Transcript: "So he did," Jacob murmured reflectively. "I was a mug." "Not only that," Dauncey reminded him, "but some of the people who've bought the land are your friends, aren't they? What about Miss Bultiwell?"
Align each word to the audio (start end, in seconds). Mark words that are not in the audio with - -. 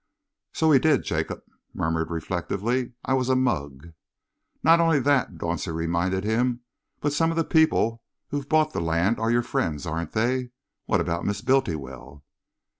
"So 0.51 0.71
he 0.71 0.79
did," 0.79 1.03
Jacob 1.03 1.43
murmured 1.75 2.09
reflectively. 2.09 2.93
"I 3.05 3.13
was 3.13 3.29
a 3.29 3.35
mug." 3.35 3.89
"Not 4.63 4.79
only 4.79 4.99
that," 4.99 5.35
Dauncey 5.37 5.71
reminded 5.71 6.23
him, 6.23 6.61
"but 7.01 7.13
some 7.13 7.29
of 7.29 7.37
the 7.37 7.43
people 7.43 8.01
who've 8.29 8.49
bought 8.49 8.73
the 8.73 8.81
land 8.81 9.19
are 9.19 9.29
your 9.29 9.43
friends, 9.43 9.85
aren't 9.85 10.13
they? 10.13 10.49
What 10.87 11.01
about 11.01 11.23
Miss 11.23 11.43
Bultiwell?" 11.43 12.23